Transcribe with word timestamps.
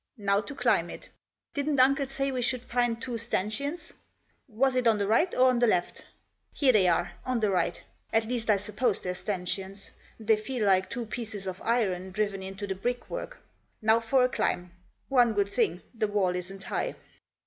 Now 0.17 0.41
to 0.41 0.55
climb 0.55 0.89
it. 0.89 1.09
Didn't 1.53 1.79
uncle 1.79 2.07
say 2.07 2.31
we 2.31 2.41
should 2.41 2.63
find 2.63 2.99
two 2.99 3.19
stanchions? 3.19 3.93
Was 4.47 4.73
it 4.75 4.87
on 4.87 4.97
the 4.97 5.05
right 5.05 5.31
or 5.35 5.51
on 5.51 5.59
the 5.59 5.67
left? 5.67 6.03
Here 6.53 6.73
they 6.73 6.87
are, 6.87 7.11
on 7.23 7.39
the 7.39 7.51
right; 7.51 7.83
at 8.11 8.25
least, 8.25 8.49
I 8.49 8.57
suppose 8.57 8.99
they're 8.99 9.13
stanchions. 9.13 9.91
They 10.19 10.37
feel 10.37 10.65
like 10.65 10.89
two 10.89 11.05
pieces 11.05 11.45
of 11.45 11.61
iron 11.61 12.09
driven 12.09 12.41
into 12.41 12.65
the 12.65 12.73
brickwork. 12.73 13.37
Now 13.79 13.99
for 13.99 14.23
a 14.23 14.27
climb. 14.29 14.71
One 15.07 15.33
good 15.33 15.49
thing— 15.49 15.83
the 15.99 16.07
wall 16.07 16.35
isn't 16.35 16.63
high." 16.63 16.95